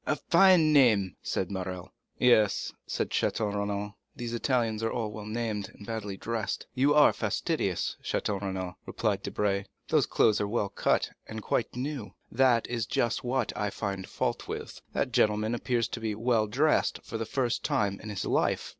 "A 0.07 0.15
fine 0.15 0.73
name," 0.73 1.15
said 1.21 1.51
Morrel. 1.51 1.93
"Yes," 2.17 2.73
said 2.87 3.11
Château 3.11 3.53
Renaud, 3.55 3.93
"these 4.15 4.33
Italians 4.33 4.81
are 4.81 4.91
well 4.91 5.25
named 5.27 5.69
and 5.77 5.85
badly 5.85 6.17
dressed." 6.17 6.65
"You 6.73 6.95
are 6.95 7.13
fastidious, 7.13 7.97
Château 8.03 8.41
Renaud," 8.41 8.77
replied 8.87 9.21
Debray; 9.21 9.65
"those 9.89 10.07
clothes 10.07 10.41
are 10.41 10.47
well 10.47 10.69
cut 10.69 11.11
and 11.27 11.43
quite 11.43 11.75
new." 11.75 12.15
"That 12.31 12.65
is 12.65 12.87
just 12.87 13.23
what 13.23 13.55
I 13.55 13.69
find 13.69 14.09
fault 14.09 14.47
with. 14.47 14.81
That 14.93 15.11
gentleman 15.11 15.53
appears 15.53 15.87
to 15.89 15.99
be 15.99 16.15
well 16.15 16.47
dressed 16.47 17.01
for 17.03 17.19
the 17.19 17.25
first 17.27 17.63
time 17.63 17.99
in 17.99 18.09
his 18.09 18.25
life." 18.25 18.69